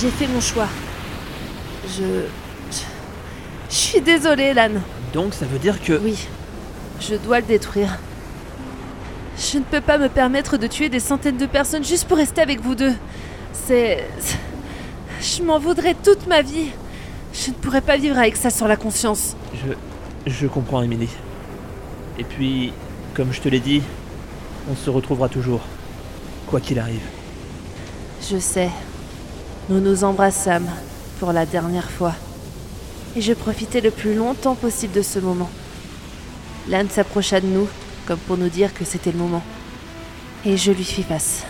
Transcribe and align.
J'ai 0.00 0.10
fait 0.10 0.26
mon 0.26 0.40
choix. 0.40 0.68
Je... 1.88 2.24
je... 2.70 3.74
Suis 3.74 4.00
désolée, 4.00 4.52
Lan. 4.52 4.70
Donc 5.14 5.32
ça 5.32 5.46
veut 5.46 5.58
dire 5.58 5.82
que... 5.82 5.94
Oui, 5.94 6.26
je 7.00 7.14
dois 7.14 7.40
le 7.40 7.46
détruire. 7.46 7.98
Je 9.38 9.58
ne 9.58 9.64
peux 9.64 9.80
pas 9.80 9.96
me 9.98 10.08
permettre 10.08 10.58
de 10.58 10.66
tuer 10.66 10.88
des 10.88 11.00
centaines 11.00 11.38
de 11.38 11.46
personnes 11.46 11.84
juste 11.84 12.06
pour 12.06 12.18
rester 12.18 12.40
avec 12.42 12.60
vous 12.60 12.74
deux. 12.74 12.94
C'est... 13.52 14.06
Je 15.20 15.42
m'en 15.42 15.58
voudrais 15.58 15.94
toute 15.94 16.26
ma 16.26 16.42
vie. 16.42 16.70
Je 17.32 17.50
ne 17.50 17.54
pourrais 17.54 17.80
pas 17.80 17.96
vivre 17.96 18.18
avec 18.18 18.36
ça 18.36 18.50
sur 18.50 18.68
la 18.68 18.76
conscience. 18.76 19.34
Je... 19.54 19.72
Je 20.26 20.46
comprends, 20.46 20.82
Emily. 20.82 21.08
Et 22.18 22.24
puis, 22.24 22.72
comme 23.14 23.32
je 23.32 23.40
te 23.40 23.48
l'ai 23.48 23.60
dit, 23.60 23.80
on 24.70 24.74
se 24.74 24.90
retrouvera 24.90 25.28
toujours. 25.28 25.60
Quoi 26.48 26.60
qu'il 26.60 26.78
arrive. 26.78 27.04
Je 28.28 28.38
sais. 28.38 28.70
Nous 29.68 29.80
nous 29.80 30.04
embrassâmes 30.04 30.70
pour 31.18 31.32
la 31.32 31.44
dernière 31.44 31.90
fois. 31.90 32.14
Et 33.16 33.20
je 33.20 33.32
profitais 33.32 33.80
le 33.80 33.90
plus 33.90 34.14
longtemps 34.14 34.54
possible 34.54 34.92
de 34.92 35.02
ce 35.02 35.18
moment. 35.18 35.50
L'âne 36.68 36.88
s'approcha 36.88 37.40
de 37.40 37.46
nous, 37.46 37.66
comme 38.06 38.18
pour 38.18 38.36
nous 38.36 38.48
dire 38.48 38.72
que 38.72 38.84
c'était 38.84 39.10
le 39.10 39.18
moment. 39.18 39.42
Et 40.44 40.56
je 40.56 40.70
lui 40.70 40.84
fis 40.84 41.02
face. 41.02 41.44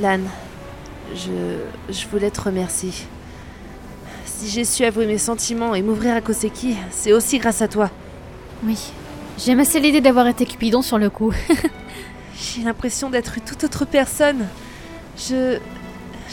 L'âne, 0.00 0.26
je, 1.14 1.58
je 1.90 2.06
voulais 2.08 2.30
te 2.30 2.40
remercier. 2.40 2.92
Si 4.24 4.48
j'ai 4.48 4.64
su 4.64 4.84
avouer 4.84 5.06
mes 5.06 5.18
sentiments 5.18 5.74
et 5.74 5.82
m'ouvrir 5.82 6.14
à 6.14 6.20
Koseki, 6.22 6.76
c'est 6.90 7.12
aussi 7.12 7.38
grâce 7.38 7.60
à 7.60 7.68
toi. 7.68 7.90
Oui. 8.64 8.78
J'aime 9.38 9.60
assez 9.60 9.80
l'idée 9.80 10.00
d'avoir 10.00 10.26
été 10.28 10.46
Cupidon 10.46 10.80
sur 10.80 10.98
le 10.98 11.10
coup. 11.10 11.32
J'ai 12.36 12.62
l'impression 12.62 13.10
d'être 13.10 13.36
une 13.36 13.44
toute 13.44 13.64
autre 13.64 13.84
personne. 13.84 14.46
Je. 15.16 15.58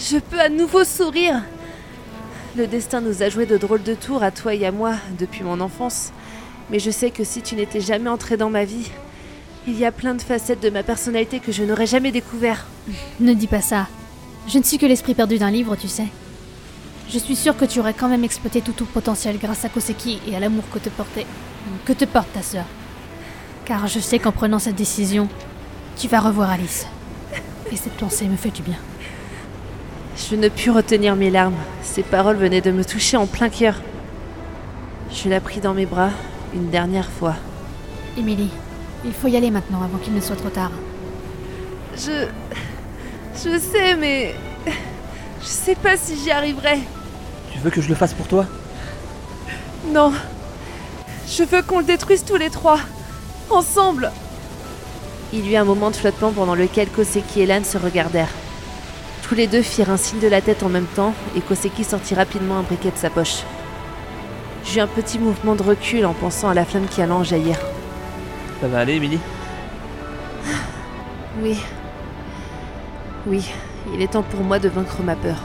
Je 0.02 0.18
peux 0.18 0.40
à 0.40 0.48
nouveau 0.48 0.86
sourire. 0.86 1.42
Le 2.56 2.68
destin 2.68 3.02
nous 3.02 3.22
a 3.22 3.30
joué 3.30 3.46
de 3.46 3.58
drôles 3.58 3.84
de 3.84 3.94
tours 3.94 4.24
à 4.24 4.32
toi 4.32 4.54
et 4.56 4.66
à 4.66 4.72
moi 4.72 4.94
depuis 5.20 5.44
mon 5.44 5.60
enfance. 5.60 6.12
Mais 6.72 6.80
je 6.80 6.90
sais 6.90 7.12
que 7.12 7.26
si 7.26 7.42
tu 7.42 7.56
n'étais 7.56 7.82
jamais 7.82 8.10
entré 8.10 8.38
dans 8.38 8.50
ma 8.50 8.64
vie, 8.64 8.90
il 9.68 9.78
y 9.78 9.86
a 9.86 9.92
plein 9.92 10.16
de 10.16 10.22
facettes 10.22 10.64
de 10.64 10.70
ma 10.70 10.84
personnalité 10.84 11.40
que 11.40 11.52
je 11.52 11.64
n'aurais 11.64 11.86
jamais 11.86 12.14
découvert. 12.14 12.66
ne 13.20 13.34
dis 13.34 13.48
pas 13.48 13.62
ça. 13.62 13.88
Je 14.48 14.58
ne 14.58 14.64
suis 14.64 14.78
que 14.78 14.86
l'esprit 14.86 15.16
perdu 15.16 15.38
d'un 15.38 15.52
livre, 15.52 15.76
tu 15.76 15.90
sais. 15.90 16.08
Je 17.10 17.20
suis 17.20 17.36
sûre 17.36 17.58
que 17.58 17.66
tu 17.66 17.80
aurais 17.80 17.94
quand 17.94 18.08
même 18.08 18.24
exploité 18.24 18.62
tout 18.62 18.72
ton 18.72 18.86
potentiel 18.86 19.38
grâce 19.38 19.66
à 19.66 19.70
Koseki 19.70 20.22
et 20.28 20.36
à 20.36 20.40
l'amour 20.40 20.64
que 20.74 20.80
te 20.80 20.90
portait. 20.90 21.26
que 21.84 21.94
te 21.94 22.06
porte 22.06 22.32
ta 22.32 22.42
sœur. 22.42 22.66
Car 23.66 23.88
je 23.88 24.00
sais 24.00 24.20
qu'en 24.20 24.32
prenant 24.32 24.60
cette 24.60 24.76
décision, 24.76 25.28
tu 25.98 26.08
vas 26.08 26.22
revoir 26.22 26.52
Alice. 26.52 26.88
Et 27.72 27.76
cette 27.76 27.98
pensée 27.98 28.28
me 28.28 28.38
fait 28.38 28.52
du 28.52 28.62
bien. 28.62 28.78
Je 30.28 30.36
ne 30.36 30.50
pus 30.50 30.70
retenir 30.70 31.16
mes 31.16 31.30
larmes. 31.30 31.56
Ces 31.82 32.04
paroles 32.04 32.36
venaient 32.36 32.62
de 32.62 32.72
me 32.72 32.84
toucher 32.84 33.18
en 33.18 33.26
plein 33.26 33.50
cœur. 33.50 33.82
Je 35.12 35.30
la 35.30 35.40
pris 35.40 35.60
dans 35.60 35.74
mes 35.74 35.86
bras 35.86 36.10
une 36.54 36.70
dernière 36.70 37.10
fois. 37.10 37.36
Émilie, 38.18 38.52
il 39.06 39.14
faut 39.14 39.28
y 39.28 39.38
aller 39.38 39.50
maintenant 39.50 39.82
avant 39.82 39.98
qu'il 39.98 40.14
ne 40.14 40.22
soit 40.22 40.36
trop 40.36 40.50
tard. 40.50 40.72
Je. 41.96 42.28
Je 43.36 43.58
sais, 43.58 43.96
mais. 43.96 44.36
Je 45.42 45.48
sais 45.48 45.76
pas 45.76 45.96
si 45.96 46.18
j'y 46.22 46.32
arriverai. 46.32 46.80
Tu 47.52 47.60
veux 47.60 47.70
que 47.72 47.82
je 47.82 47.90
le 47.90 47.96
fasse 47.96 48.14
pour 48.14 48.28
toi? 48.28 48.46
Non. 49.88 50.12
Je 51.28 51.44
veux 51.44 51.62
qu'on 51.62 51.80
le 51.80 51.86
détruise 51.86 52.26
tous 52.26 52.36
les 52.36 52.50
trois. 52.50 52.80
Ensemble. 53.50 54.12
Il 55.32 55.48
y 55.48 55.54
eut 55.54 55.56
un 55.56 55.64
moment 55.64 55.90
de 55.92 55.96
flottement 55.96 56.32
pendant 56.32 56.56
lequel 56.56 56.90
Koseki 56.90 57.42
et 57.42 57.46
Lan 57.46 57.64
se 57.64 57.78
regardèrent. 57.78 58.34
Tous 59.30 59.36
les 59.36 59.46
deux 59.46 59.62
firent 59.62 59.92
un 59.92 59.98
signe 59.98 60.20
de 60.20 60.28
la 60.28 60.42
tête 60.42 60.64
en 60.64 60.70
même 60.70 60.88
temps 60.88 61.14
et 61.38 61.42
Koseki 61.42 61.84
sortit 61.84 62.16
rapidement 62.16 62.58
un 62.58 62.64
briquet 62.64 62.90
de 62.90 62.98
sa 62.98 63.12
poche. 63.12 63.44
J'eus 64.66 64.80
un 64.80 64.88
petit 64.88 65.20
mouvement 65.20 65.54
de 65.54 65.62
recul 65.62 66.04
en 66.08 66.14
pensant 66.14 66.50
à 66.50 66.56
la 66.56 66.66
flamme 66.66 66.88
qui 66.88 67.00
allait 67.00 67.12
en 67.12 67.24
jaillir. 67.24 67.60
Ça 68.60 68.68
va 68.68 68.80
aller, 68.80 68.96
Emily 68.96 69.20
Oui. 71.44 71.60
Oui, 73.28 73.48
il 73.94 74.02
est 74.02 74.14
temps 74.14 74.24
pour 74.24 74.40
moi 74.42 74.58
de 74.58 74.68
vaincre 74.68 75.04
ma 75.04 75.16
peur. 75.16 75.38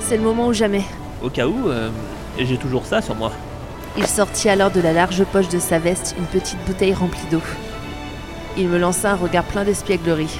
C'est 0.00 0.16
le 0.16 0.24
moment 0.24 0.48
ou 0.48 0.52
jamais. 0.52 0.82
Au 1.22 1.30
cas 1.30 1.46
où, 1.46 1.68
euh, 1.68 1.90
j'ai 2.36 2.56
toujours 2.56 2.84
ça 2.84 3.00
sur 3.00 3.14
moi. 3.14 3.30
Il 3.96 4.08
sortit 4.08 4.48
alors 4.48 4.72
de 4.72 4.80
la 4.80 4.92
large 4.92 5.22
poche 5.22 5.48
de 5.50 5.60
sa 5.60 5.78
veste 5.78 6.16
une 6.18 6.26
petite 6.26 6.58
bouteille 6.66 6.94
remplie 6.94 7.28
d'eau. 7.30 7.42
Il 8.56 8.66
me 8.66 8.76
lança 8.76 9.12
un 9.12 9.16
regard 9.16 9.44
plein 9.44 9.62
d'espièglerie. 9.62 10.36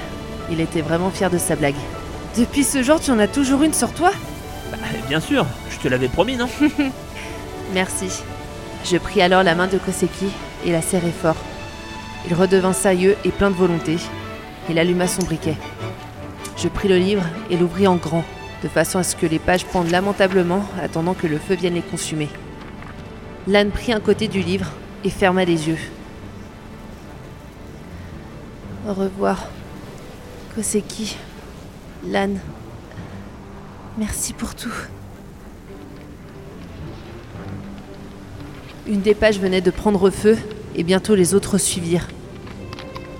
Il 0.51 0.61
était 0.61 0.83
vraiment 0.83 1.11
fier 1.11 1.31
de 1.31 1.39
sa 1.39 1.55
blague. 1.55 1.77
Depuis 2.37 2.65
ce 2.65 2.83
jour, 2.83 3.01
tu 3.01 3.13
en 3.13 3.21
as 3.21 3.29
toujours 3.29 3.63
une 3.63 3.73
sur 3.73 3.93
toi? 3.93 4.11
Bah, 4.73 4.79
bien 5.09 5.21
sûr, 5.21 5.47
je 5.71 5.79
te 5.79 5.87
l'avais 5.87 6.09
promis, 6.09 6.37
non? 6.37 6.49
Merci. 7.75 8.09
Je 8.85 8.97
pris 8.97 9.23
alors 9.23 9.45
la 9.45 9.55
main 9.55 9.69
de 9.69 9.79
Koseki 9.79 10.31
et 10.67 10.73
la 10.73 10.83
serrai 10.83 11.13
fort. 11.13 11.37
Il 12.27 12.35
redevint 12.35 12.73
sérieux 12.73 13.17
et 13.25 13.31
plein 13.31 13.51
de 13.51 13.57
volonté. 13.57 13.99
Il 14.69 14.81
alluma 14.81 15.07
son 15.07 15.23
briquet. 15.23 15.57
Je 16.57 16.67
pris 16.67 16.89
le 16.89 16.99
livre 16.99 17.23
et 17.51 17.57
l'ouvris 17.57 17.87
en 17.87 17.97
grand, 17.97 18.25
de 18.65 18.69
façon 18.69 18.99
à 18.99 19.05
ce 19.05 19.15
que 19.15 19.27
les 19.27 19.39
pages 19.39 19.65
pendent 19.67 19.91
lamentablement, 19.91 20.65
attendant 20.83 21.15
que 21.15 21.29
le 21.29 21.39
feu 21.39 21.55
vienne 21.55 21.75
les 21.75 21.83
consumer. 21.83 22.29
L'âne 23.47 23.71
prit 23.71 23.93
un 23.93 24.01
côté 24.01 24.27
du 24.27 24.41
livre 24.41 24.71
et 25.05 25.11
ferma 25.11 25.45
les 25.45 25.69
yeux. 25.69 25.79
Au 28.89 28.93
revoir, 28.93 29.47
Koseki, 30.57 31.17
l'âne. 32.11 32.39
Merci 33.99 34.33
pour 34.33 34.55
tout. 34.55 34.75
Une 38.87 39.01
des 39.01 39.15
pages 39.15 39.41
venait 39.41 39.61
de 39.61 39.71
prendre 39.71 40.11
feu 40.11 40.37
et 40.77 40.83
bientôt 40.83 41.15
les 41.15 41.35
autres 41.35 41.59
suivirent. 41.59 42.09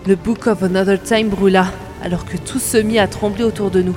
Le 0.07 0.17
Book 0.17 0.47
of 0.47 0.63
Another 0.63 1.03
Time 1.03 1.29
brûla 1.29 1.67
alors 2.03 2.27
que 2.27 2.37
tout 2.37 2.59
se 2.59 2.77
mit 2.77 2.99
à 2.99 3.09
trembler 3.09 3.45
autour 3.45 3.71
de 3.71 3.81
nous. 3.81 3.97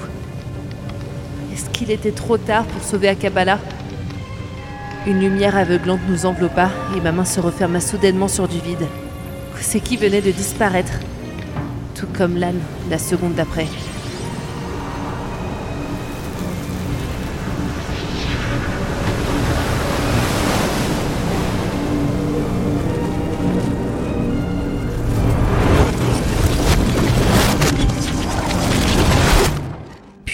Est-ce 1.53 1.69
qu'il 1.71 1.91
était 1.91 2.11
trop 2.11 2.37
tard 2.37 2.63
pour 2.65 2.83
sauver 2.83 3.09
Akabala? 3.09 3.59
Une 5.05 5.19
lumière 5.19 5.57
aveuglante 5.57 5.99
nous 6.07 6.25
enveloppa 6.25 6.69
et 6.95 7.01
ma 7.01 7.11
main 7.11 7.25
se 7.25 7.39
referma 7.39 7.81
soudainement 7.81 8.27
sur 8.27 8.47
du 8.47 8.59
vide. 8.59 8.87
Koseki 9.55 9.97
venait 9.97 10.21
de 10.21 10.31
disparaître, 10.31 10.99
tout 11.95 12.07
comme 12.17 12.37
l'âne 12.37 12.59
la 12.89 12.97
seconde 12.97 13.33
d'après. 13.33 13.67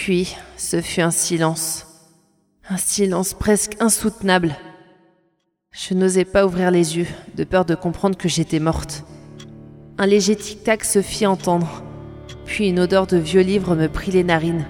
Puis, 0.03 0.35
ce 0.57 0.81
fut 0.81 0.99
un 0.99 1.11
silence. 1.11 1.87
Un 2.67 2.75
silence 2.75 3.33
presque 3.33 3.77
insoutenable. 3.79 4.53
Je 5.71 5.93
n'osais 5.93 6.25
pas 6.25 6.45
ouvrir 6.45 6.71
les 6.71 6.97
yeux, 6.97 7.07
de 7.35 7.45
peur 7.45 7.63
de 7.63 7.73
comprendre 7.73 8.17
que 8.17 8.27
j'étais 8.27 8.59
morte. 8.59 9.05
Un 9.97 10.05
léger 10.05 10.35
tic-tac 10.35 10.83
se 10.83 11.01
fit 11.01 11.25
entendre. 11.25 11.85
Puis 12.43 12.67
une 12.67 12.81
odeur 12.81 13.07
de 13.07 13.15
vieux 13.15 13.43
livre 13.43 13.77
me 13.77 13.87
prit 13.87 14.11
les 14.11 14.25
narines. 14.25 14.65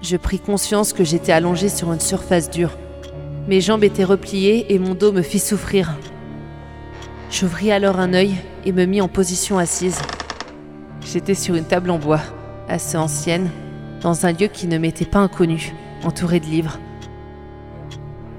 Je 0.00 0.16
pris 0.16 0.38
conscience 0.38 0.92
que 0.92 1.02
j'étais 1.02 1.32
allongée 1.32 1.70
sur 1.70 1.92
une 1.92 1.98
surface 1.98 2.48
dure. 2.48 2.78
Mes 3.48 3.60
jambes 3.60 3.82
étaient 3.82 4.04
repliées 4.04 4.72
et 4.72 4.78
mon 4.78 4.94
dos 4.94 5.10
me 5.10 5.22
fit 5.22 5.40
souffrir. 5.40 5.96
J'ouvris 7.32 7.72
alors 7.72 7.98
un 7.98 8.14
œil 8.14 8.36
et 8.64 8.70
me 8.70 8.84
mis 8.84 9.00
en 9.00 9.08
position 9.08 9.58
assise. 9.58 9.98
J'étais 11.04 11.34
sur 11.34 11.56
une 11.56 11.66
table 11.66 11.90
en 11.90 11.98
bois, 11.98 12.20
assez 12.68 12.96
ancienne, 12.96 13.50
dans 14.02 14.26
un 14.26 14.32
lieu 14.32 14.46
qui 14.46 14.66
ne 14.66 14.78
m'était 14.78 15.04
pas 15.04 15.18
inconnu, 15.18 15.74
entouré 16.04 16.40
de 16.40 16.46
livres. 16.46 16.78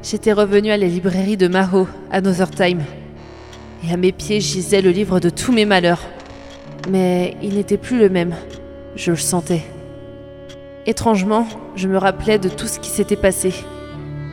J'étais 0.01 0.31
revenue 0.31 0.71
à 0.71 0.77
la 0.77 0.87
librairie 0.87 1.37
de 1.37 1.47
Maho, 1.47 1.87
Another 2.11 2.49
Time. 2.49 2.83
Et 3.85 3.91
à 3.91 3.97
mes 3.97 4.11
pieds 4.11 4.39
gisait 4.39 4.81
le 4.81 4.91
livre 4.91 5.19
de 5.19 5.29
tous 5.29 5.51
mes 5.51 5.65
malheurs. 5.65 6.01
Mais 6.89 7.35
il 7.41 7.55
n'était 7.55 7.77
plus 7.77 7.99
le 7.99 8.09
même. 8.09 8.33
Je 8.95 9.11
le 9.11 9.17
sentais. 9.17 9.63
Étrangement, 10.85 11.47
je 11.75 11.87
me 11.87 11.97
rappelais 11.97 12.39
de 12.39 12.49
tout 12.49 12.67
ce 12.67 12.79
qui 12.79 12.89
s'était 12.89 13.17
passé. 13.17 13.53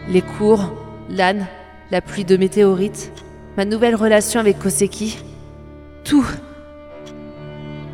Les 0.08 0.22
cours, 0.22 0.72
l'âne, 1.10 1.46
la 1.90 2.00
pluie 2.00 2.24
de 2.24 2.36
météorites, 2.36 3.12
ma 3.56 3.64
nouvelle 3.64 3.96
relation 3.96 4.38
avec 4.38 4.58
Koseki. 4.58 5.18
Tout. 6.04 6.26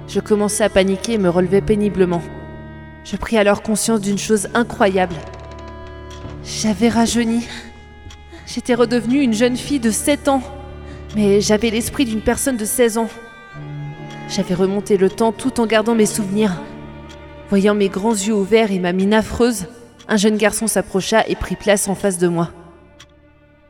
Je 0.08 0.20
commençais 0.20 0.64
à 0.64 0.68
paniquer 0.68 1.14
et 1.14 1.18
me 1.18 1.30
relevais 1.30 1.62
péniblement. 1.62 2.20
Je 3.04 3.16
pris 3.16 3.36
alors 3.36 3.62
conscience 3.62 4.00
d'une 4.00 4.18
chose 4.18 4.48
incroyable. 4.54 5.16
J'avais 6.44 6.88
rajeuni. 6.88 7.46
J'étais 8.46 8.74
redevenue 8.74 9.20
une 9.20 9.32
jeune 9.32 9.56
fille 9.56 9.80
de 9.80 9.90
7 9.90 10.28
ans, 10.28 10.42
mais 11.16 11.40
j'avais 11.40 11.70
l'esprit 11.70 12.04
d'une 12.04 12.20
personne 12.20 12.56
de 12.56 12.64
16 12.64 12.98
ans. 12.98 13.08
J'avais 14.28 14.54
remonté 14.54 14.96
le 14.96 15.10
temps 15.10 15.32
tout 15.32 15.60
en 15.60 15.66
gardant 15.66 15.94
mes 15.94 16.06
souvenirs. 16.06 16.60
Voyant 17.48 17.74
mes 17.74 17.88
grands 17.88 18.14
yeux 18.14 18.34
ouverts 18.34 18.72
et 18.72 18.78
ma 18.78 18.92
mine 18.92 19.14
affreuse, 19.14 19.66
Un 20.08 20.16
jeune 20.16 20.36
garçon 20.36 20.66
s'approcha 20.66 21.24
et 21.28 21.36
prit 21.36 21.56
place 21.56 21.88
en 21.88 21.94
face 21.94 22.18
de 22.18 22.28
moi. 22.28 22.50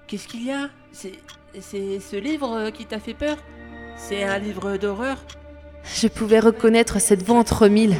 Qu'est-ce 0.06 0.26
qu'il 0.26 0.44
y 0.44 0.50
a? 0.50 0.70
C'est. 0.92 1.12
C'est 1.60 2.00
ce 2.00 2.16
livre 2.16 2.70
qui 2.70 2.86
t'a 2.86 2.98
fait 2.98 3.12
peur? 3.12 3.36
C'est 3.96 4.22
un 4.24 4.38
livre 4.38 4.78
d'horreur? 4.78 5.18
Je 5.84 6.08
pouvais 6.08 6.40
reconnaître 6.40 6.98
cette 6.98 7.22
voix 7.22 7.36
entre 7.36 7.68
mille. 7.68 7.96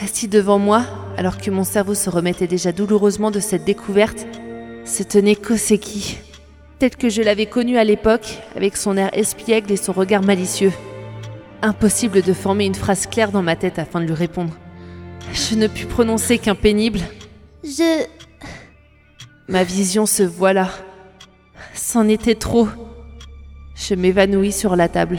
Assis 0.00 0.28
devant 0.28 0.58
moi, 0.58 0.84
alors 1.16 1.38
que 1.38 1.50
mon 1.50 1.64
cerveau 1.64 1.94
se 1.94 2.10
remettait 2.10 2.46
déjà 2.46 2.70
douloureusement 2.70 3.30
de 3.30 3.40
cette 3.40 3.64
découverte, 3.64 4.26
se 4.84 5.02
tenait 5.02 5.36
Koseki, 5.36 6.18
tel 6.78 6.94
que 6.96 7.08
je 7.08 7.22
l'avais 7.22 7.46
connu 7.46 7.78
à 7.78 7.84
l'époque, 7.84 8.38
avec 8.54 8.76
son 8.76 8.98
air 8.98 9.08
espiègle 9.14 9.72
et 9.72 9.76
son 9.76 9.92
regard 9.92 10.22
malicieux. 10.22 10.72
Impossible 11.62 12.20
de 12.20 12.34
former 12.34 12.66
une 12.66 12.74
phrase 12.74 13.06
claire 13.06 13.32
dans 13.32 13.42
ma 13.42 13.56
tête 13.56 13.78
afin 13.78 14.00
de 14.00 14.06
lui 14.06 14.12
répondre. 14.12 14.52
Je 15.32 15.54
ne 15.54 15.66
pus 15.66 15.86
prononcer 15.86 16.38
qu'un 16.38 16.54
pénible. 16.54 17.00
Je. 17.64 18.04
Ma 19.48 19.64
vision 19.64 20.04
se 20.04 20.22
voila. 20.22 20.68
C'en 21.72 22.06
était 22.08 22.34
trop. 22.34 22.68
Je 23.74 23.94
m'évanouis 23.94 24.52
sur 24.52 24.76
la 24.76 24.88
table. 24.88 25.18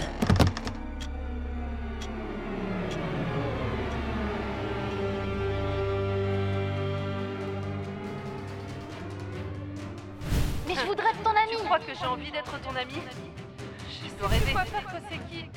Ami 12.96 13.32
Je 13.90 14.20
dois 14.20 14.28
rêver. 14.28 14.52
Quoi 14.52 14.66
faire, 14.66 14.84
Koseki 14.86 15.50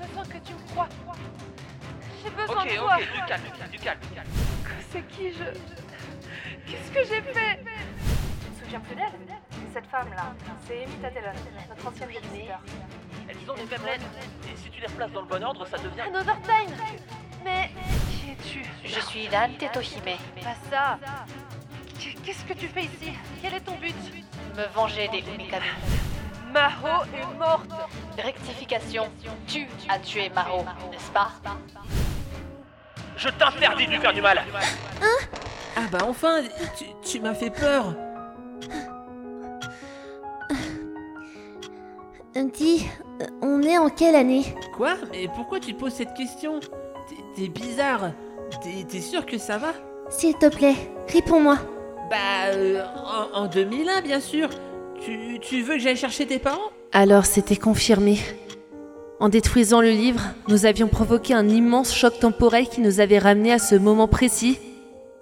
J'ai 0.00 0.06
besoin 0.06 0.24
que 0.24 0.38
tu 0.38 0.52
me 0.54 0.68
crois. 0.72 0.88
J'ai 2.22 2.30
besoin 2.30 2.62
Ok, 2.62 2.70
de 2.70 2.76
toi. 2.76 2.96
ok, 2.96 3.00
du 3.12 3.26
calme, 3.26 3.42
du 3.44 3.50
calme, 3.58 3.70
du 3.70 3.78
calme, 3.78 3.98
du 4.00 4.08
calme. 4.14 4.28
Koseki, 4.64 5.32
je... 5.32 5.44
Qu'est-ce 6.70 6.90
que 6.90 7.00
j'ai 7.04 7.22
fait 7.22 7.60
Tu 7.62 8.50
te 8.50 8.64
souviens 8.64 8.80
plus 8.80 8.94
d'elle 8.96 9.12
Cette 9.72 9.86
femme-là, 9.86 10.32
c'est 10.66 10.84
Amy 10.84 10.94
Tatelon, 10.94 11.32
notre 11.68 11.86
ancienne 11.88 12.08
babysitter. 12.08 12.54
Elles 13.28 13.50
ont 13.50 13.56
mêmes 13.56 13.84
lettres. 13.86 14.04
Et 14.52 14.56
si 14.56 14.70
tu 14.70 14.80
les 14.80 14.86
replaces 14.86 15.12
dans 15.12 15.20
le 15.22 15.26
bon 15.26 15.42
ordre, 15.44 15.66
ça 15.66 15.78
devient. 15.78 16.00
Another 16.02 16.36
Time 16.42 16.74
Mais 17.44 17.70
qui 18.10 18.30
es-tu 18.32 18.62
Je 18.84 19.00
suis 19.00 19.28
Lan 19.28 19.48
Tetohime. 19.58 20.18
Pas 20.42 20.54
ça 20.70 20.98
Qu- 21.98 22.14
Qu'est-ce 22.24 22.44
que 22.44 22.52
tu 22.54 22.68
fais 22.68 22.84
ici? 22.84 23.12
Quel 23.40 23.54
est 23.54 23.60
ton 23.60 23.76
but? 23.76 23.94
Me 24.56 24.64
venger 24.74 25.08
des 25.08 25.18
Umikami. 25.34 25.66
Maho 26.52 27.04
est 27.12 27.38
morte 27.38 27.68
Rectification. 28.16 29.04
Tu 29.46 29.66
as 29.88 29.98
tué 29.98 30.30
Maro, 30.34 30.64
n'est-ce 30.90 31.10
pas? 31.10 31.28
Je 33.16 33.28
t'interdis 33.30 33.86
de 33.86 33.90
lui 33.92 33.98
faire 33.98 34.12
du 34.12 34.20
mal. 34.22 34.42
Ah 35.76 35.80
bah 35.90 35.98
enfin 36.08 36.42
Tu, 36.78 36.84
tu 37.04 37.20
m'as 37.20 37.34
fait 37.34 37.50
peur 37.50 37.94
Dis, 42.52 42.86
on 43.42 43.62
est 43.62 43.78
en 43.78 43.88
quelle 43.88 44.14
année? 44.16 44.44
Quoi? 44.76 44.94
Mais 45.12 45.28
pourquoi 45.34 45.58
tu 45.60 45.72
poses 45.74 45.94
cette 45.94 46.14
question? 46.14 46.60
T'es- 47.36 47.48
bizarre 47.48 48.12
T'es 48.62 48.84
t'es 48.88 49.00
sûr 49.00 49.24
que 49.26 49.38
ça 49.38 49.58
va? 49.58 49.72
S'il 50.10 50.34
te 50.36 50.46
plaît, 50.54 50.74
réponds-moi. 51.08 51.58
Bah, 52.10 52.52
euh, 52.54 52.82
en, 53.34 53.42
en 53.42 53.46
2001, 53.46 54.02
bien 54.02 54.20
sûr 54.20 54.48
tu, 55.00 55.38
tu 55.40 55.62
veux 55.62 55.74
que 55.74 55.80
j'aille 55.80 55.96
chercher 55.96 56.26
tes 56.26 56.38
parents? 56.38 56.70
Alors 56.92 57.26
c'était 57.26 57.56
confirmé. 57.56 58.18
En 59.20 59.28
détruisant 59.28 59.80
le 59.80 59.90
livre, 59.90 60.20
nous 60.48 60.66
avions 60.66 60.88
provoqué 60.88 61.34
un 61.34 61.48
immense 61.48 61.94
choc 61.94 62.18
temporel 62.20 62.68
qui 62.68 62.80
nous 62.80 63.00
avait 63.00 63.18
ramenés 63.18 63.52
à 63.52 63.58
ce 63.58 63.74
moment 63.74 64.08
précis, 64.08 64.58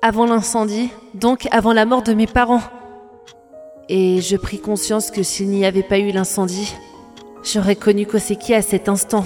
avant 0.02 0.26
l'incendie, 0.26 0.90
donc 1.14 1.46
avant 1.52 1.72
la 1.72 1.84
mort 1.84 2.02
de 2.02 2.12
mes 2.14 2.26
parents. 2.26 2.62
Et 3.88 4.20
je 4.20 4.36
pris 4.36 4.58
conscience 4.60 5.10
que 5.10 5.22
s'il 5.22 5.48
n'y 5.48 5.66
avait 5.66 5.82
pas 5.82 5.98
eu 5.98 6.10
l'incendie, 6.10 6.74
j'aurais 7.44 7.76
connu 7.76 8.06
Koseki 8.06 8.54
à 8.54 8.62
cet 8.62 8.88
instant. 8.88 9.24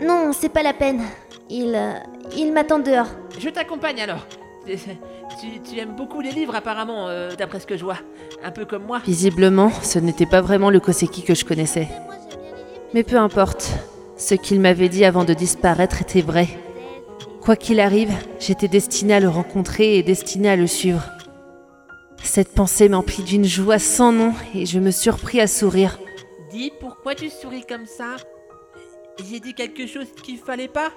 Non, 0.00 0.30
c'est 0.32 0.48
pas 0.48 0.62
la 0.62 0.72
peine. 0.72 1.02
Il. 1.50 1.74
euh, 1.74 1.92
il 2.36 2.52
m'attend 2.52 2.78
dehors. 2.78 3.06
Je 3.38 3.48
t'accompagne 3.48 4.00
alors 4.00 4.26
tu, 5.40 5.60
tu 5.60 5.78
aimes 5.78 5.94
beaucoup 5.96 6.20
les 6.20 6.32
livres 6.32 6.54
apparemment, 6.54 7.08
euh, 7.08 7.34
d'après 7.36 7.60
ce 7.60 7.66
que 7.66 7.76
je 7.76 7.84
vois. 7.84 7.98
Un 8.42 8.50
peu 8.50 8.64
comme 8.64 8.84
moi. 8.84 9.00
Visiblement, 9.04 9.70
ce 9.82 9.98
n'était 9.98 10.26
pas 10.26 10.40
vraiment 10.40 10.70
le 10.70 10.80
Koseki 10.80 11.22
que 11.22 11.34
je 11.34 11.44
connaissais. 11.44 11.88
Mais 12.94 13.02
peu 13.02 13.16
importe, 13.16 13.70
ce 14.16 14.34
qu'il 14.34 14.60
m'avait 14.60 14.88
dit 14.88 15.04
avant 15.04 15.24
de 15.24 15.34
disparaître 15.34 16.02
était 16.02 16.22
vrai. 16.22 16.48
Quoi 17.42 17.56
qu'il 17.56 17.80
arrive, 17.80 18.12
j'étais 18.38 18.68
destinée 18.68 19.14
à 19.14 19.20
le 19.20 19.28
rencontrer 19.28 19.96
et 19.96 20.02
destinée 20.02 20.50
à 20.50 20.56
le 20.56 20.66
suivre. 20.66 21.02
Cette 22.22 22.52
pensée 22.52 22.88
m'emplit 22.88 23.22
d'une 23.22 23.44
joie 23.44 23.78
sans 23.78 24.12
nom 24.12 24.34
et 24.54 24.66
je 24.66 24.78
me 24.78 24.90
surpris 24.90 25.40
à 25.40 25.46
sourire. 25.46 25.98
Dis, 26.50 26.72
pourquoi 26.80 27.14
tu 27.14 27.30
souris 27.30 27.64
comme 27.66 27.86
ça? 27.86 28.16
J'ai 29.30 29.40
dit 29.40 29.54
quelque 29.54 29.86
chose 29.86 30.06
qu'il 30.22 30.38
fallait 30.38 30.68
pas? 30.68 30.88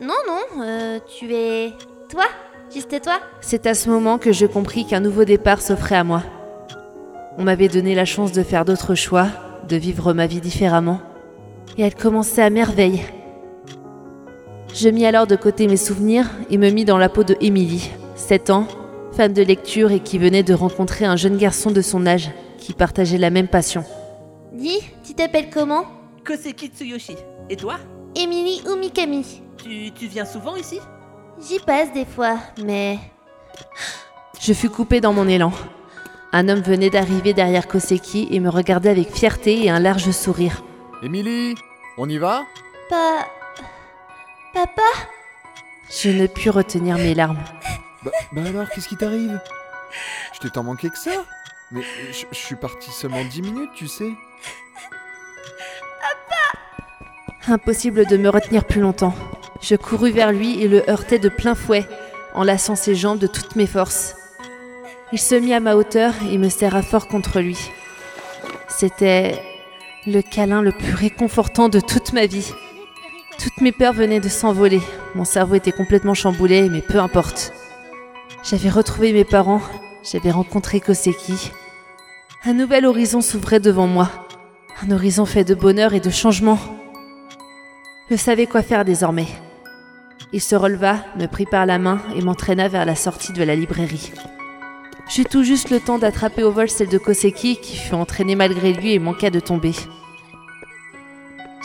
Non, 0.00 0.14
non, 0.26 0.62
euh, 0.62 0.98
tu 1.18 1.32
es. 1.34 1.72
Toi? 2.08 2.24
Juste 2.72 3.02
toi 3.02 3.18
C'est 3.40 3.66
à 3.66 3.74
ce 3.74 3.90
moment 3.90 4.18
que 4.18 4.30
je 4.32 4.46
compris 4.46 4.86
qu'un 4.86 5.00
nouveau 5.00 5.24
départ 5.24 5.60
s'offrait 5.60 5.96
à 5.96 6.04
moi. 6.04 6.22
On 7.36 7.42
m'avait 7.42 7.68
donné 7.68 7.96
la 7.96 8.04
chance 8.04 8.30
de 8.30 8.44
faire 8.44 8.64
d'autres 8.64 8.94
choix, 8.94 9.26
de 9.68 9.76
vivre 9.76 10.12
ma 10.12 10.28
vie 10.28 10.40
différemment, 10.40 11.00
et 11.76 11.82
elle 11.82 11.96
commençait 11.96 12.42
à 12.42 12.50
merveille. 12.50 13.02
Je 14.72 14.88
mis 14.88 15.04
alors 15.04 15.26
de 15.26 15.34
côté 15.34 15.66
mes 15.66 15.76
souvenirs 15.76 16.30
et 16.48 16.58
me 16.58 16.70
mis 16.70 16.84
dans 16.84 16.98
la 16.98 17.08
peau 17.08 17.24
de 17.24 17.36
Émilie, 17.40 17.90
7 18.14 18.50
ans, 18.50 18.68
fan 19.12 19.32
de 19.32 19.42
lecture 19.42 19.90
et 19.90 19.98
qui 19.98 20.18
venait 20.18 20.44
de 20.44 20.54
rencontrer 20.54 21.06
un 21.06 21.16
jeune 21.16 21.38
garçon 21.38 21.72
de 21.72 21.82
son 21.82 22.06
âge 22.06 22.30
qui 22.58 22.72
partageait 22.72 23.18
la 23.18 23.30
même 23.30 23.48
passion. 23.48 23.82
Dis, 24.52 24.78
tu 25.04 25.14
t'appelles 25.14 25.50
comment 25.52 25.86
Koseki 26.24 26.68
Tsuyoshi. 26.68 27.16
Et 27.48 27.56
toi 27.56 27.78
Emily 28.14 28.62
ou 28.70 28.76
Mikami 28.76 29.42
tu, 29.62 29.90
tu 29.92 30.06
viens 30.06 30.24
souvent 30.24 30.56
ici? 30.56 30.78
J'y 31.42 31.58
passe 31.58 31.92
des 31.92 32.04
fois, 32.04 32.38
mais. 32.62 32.98
Je 34.40 34.52
fus 34.52 34.70
coupée 34.70 35.00
dans 35.00 35.12
mon 35.12 35.28
élan. 35.28 35.52
Un 36.32 36.48
homme 36.48 36.60
venait 36.60 36.90
d'arriver 36.90 37.32
derrière 37.32 37.66
Koseki 37.66 38.28
et 38.30 38.40
me 38.40 38.48
regardait 38.48 38.90
avec 38.90 39.12
fierté 39.12 39.64
et 39.64 39.70
un 39.70 39.80
large 39.80 40.10
sourire. 40.10 40.62
Émilie, 41.02 41.54
on 41.98 42.08
y 42.08 42.18
va? 42.18 42.42
Pas. 42.88 43.26
Papa? 44.54 44.82
Je 45.90 46.10
ne 46.10 46.26
pus 46.26 46.50
retenir 46.50 46.96
mes 46.96 47.14
larmes. 47.14 47.42
bah, 48.04 48.10
bah 48.32 48.42
alors, 48.46 48.68
qu'est-ce 48.70 48.88
qui 48.88 48.96
t'arrive? 48.96 49.40
Je 50.34 50.38
t'ai 50.38 50.50
tant 50.50 50.62
manqué 50.62 50.88
que 50.88 50.98
ça 50.98 51.10
Mais 51.72 51.82
je 52.12 52.26
je 52.30 52.38
suis 52.38 52.54
parti 52.56 52.90
seulement 52.92 53.24
10 53.24 53.42
minutes, 53.42 53.70
tu 53.74 53.88
sais. 53.88 54.12
Impossible 57.48 58.06
de 58.06 58.16
me 58.16 58.28
retenir 58.28 58.64
plus 58.64 58.80
longtemps. 58.80 59.14
Je 59.60 59.76
courus 59.76 60.12
vers 60.12 60.32
lui 60.32 60.62
et 60.62 60.68
le 60.68 60.88
heurtai 60.88 61.18
de 61.18 61.28
plein 61.28 61.54
fouet, 61.54 61.86
en 62.34 62.44
lassant 62.44 62.76
ses 62.76 62.94
jambes 62.94 63.18
de 63.18 63.26
toutes 63.26 63.56
mes 63.56 63.66
forces. 63.66 64.16
Il 65.12 65.18
se 65.18 65.34
mit 65.34 65.52
à 65.52 65.60
ma 65.60 65.76
hauteur 65.76 66.14
et 66.30 66.38
me 66.38 66.48
serra 66.48 66.82
fort 66.82 67.08
contre 67.08 67.40
lui. 67.40 67.58
C'était 68.68 69.42
le 70.06 70.22
câlin 70.22 70.62
le 70.62 70.72
plus 70.72 70.94
réconfortant 70.94 71.68
de 71.68 71.80
toute 71.80 72.12
ma 72.12 72.26
vie. 72.26 72.52
Toutes 73.38 73.60
mes 73.60 73.72
peurs 73.72 73.92
venaient 73.92 74.20
de 74.20 74.28
s'envoler. 74.28 74.80
Mon 75.14 75.24
cerveau 75.24 75.56
était 75.56 75.72
complètement 75.72 76.14
chamboulé, 76.14 76.68
mais 76.70 76.80
peu 76.80 76.98
importe. 76.98 77.52
J'avais 78.48 78.70
retrouvé 78.70 79.12
mes 79.12 79.24
parents, 79.24 79.60
j'avais 80.10 80.30
rencontré 80.30 80.80
Koseki. 80.80 81.50
Un 82.44 82.54
nouvel 82.54 82.86
horizon 82.86 83.20
s'ouvrait 83.20 83.60
devant 83.60 83.86
moi. 83.86 84.08
Un 84.82 84.90
horizon 84.92 85.26
fait 85.26 85.44
de 85.44 85.54
bonheur 85.54 85.92
et 85.92 86.00
de 86.00 86.08
changement. 86.08 86.58
Je 88.10 88.16
savais 88.16 88.46
quoi 88.46 88.62
faire 88.62 88.84
désormais. 88.84 89.28
Il 90.32 90.40
se 90.40 90.54
releva, 90.54 91.04
me 91.16 91.26
prit 91.26 91.46
par 91.46 91.66
la 91.66 91.78
main 91.78 92.00
et 92.14 92.22
m'entraîna 92.22 92.68
vers 92.68 92.86
la 92.86 92.94
sortie 92.94 93.32
de 93.32 93.42
la 93.42 93.56
librairie. 93.56 94.12
J'eus 95.08 95.24
tout 95.24 95.42
juste 95.42 95.70
le 95.70 95.80
temps 95.80 95.98
d'attraper 95.98 96.44
au 96.44 96.52
vol 96.52 96.70
celle 96.70 96.88
de 96.88 96.98
Koseki 96.98 97.56
qui 97.56 97.76
fut 97.76 97.94
entraînée 97.94 98.36
malgré 98.36 98.72
lui 98.72 98.92
et 98.92 99.00
manqua 99.00 99.30
de 99.30 99.40
tomber. 99.40 99.72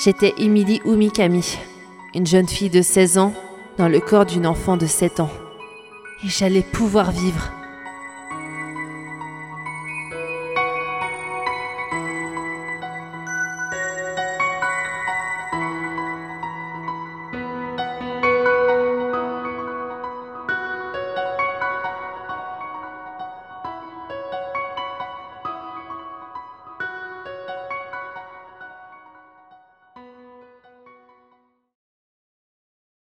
J'étais 0.03 0.33
Emily 0.39 0.81
Umikami, 0.83 1.57
une 2.15 2.25
jeune 2.25 2.47
fille 2.47 2.71
de 2.71 2.81
16 2.81 3.19
ans 3.19 3.33
dans 3.77 3.87
le 3.87 3.99
corps 3.99 4.25
d'une 4.25 4.47
enfant 4.47 4.77
de 4.77 4.87
7 4.87 5.19
ans. 5.19 5.31
Et 6.23 6.29
j'allais 6.29 6.63
pouvoir 6.63 7.11
vivre. 7.11 7.51